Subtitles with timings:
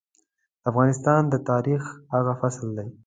[0.61, 1.81] د افغانستان د تاريخ
[2.13, 2.87] هغه فصل دی.